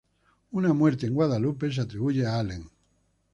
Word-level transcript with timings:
Una 0.51 0.73
muerte 0.73 1.05
en 1.05 1.13
Guadalupe 1.13 1.71
se 1.71 1.79
atribuyó 1.81 2.27
a 2.27 2.39
Allen. 2.39 2.67